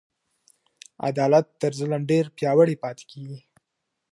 عدالت 1.09 1.45
تر 1.61 1.71
ظلم 1.79 2.01
ډیر 2.11 2.25
پیاوړی 2.37 2.75
پاته 2.83 3.03
کیږي. 3.11 3.39